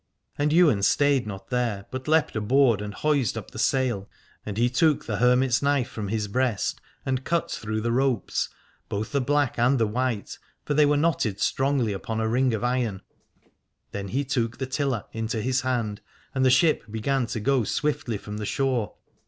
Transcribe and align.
And 0.35 0.51
Ywain 0.51 0.81
stayed 0.81 1.27
not 1.27 1.51
there, 1.51 1.85
but 1.91 2.07
leapt 2.07 2.35
aboard 2.35 2.81
and 2.81 2.91
hoised 2.91 3.37
up 3.37 3.51
the 3.51 3.59
sail: 3.59 4.09
and 4.43 4.57
he 4.57 4.67
took 4.67 5.05
the 5.05 5.17
hermit's 5.17 5.59
254 5.59 5.61
Alad 5.61 5.61
ore 5.61 5.79
knife 5.83 5.91
from 5.91 6.07
his 6.07 6.27
breast 6.27 6.81
and 7.05 7.23
cut 7.23 7.51
through 7.51 7.81
the 7.81 7.91
ropes, 7.91 8.49
both 8.89 9.11
the 9.11 9.21
black 9.21 9.59
and 9.59 9.77
the 9.77 9.85
white, 9.85 10.39
for 10.65 10.73
they 10.73 10.87
were 10.87 10.97
knotted 10.97 11.39
strongly 11.39 11.93
upon 11.93 12.19
a 12.19 12.27
ring 12.27 12.51
of 12.55 12.63
iron. 12.63 13.03
Then 13.91 14.07
he 14.07 14.23
took 14.25 14.57
the 14.57 14.65
tiller 14.65 15.03
into 15.13 15.39
his 15.39 15.61
hand, 15.61 16.01
and 16.33 16.43
the 16.43 16.49
ship 16.49 16.83
began 16.89 17.27
to 17.27 17.39
go 17.39 17.63
swiftly 17.63 18.17
from 18.17 18.37
the 18.37 18.45
shore. 18.47 18.95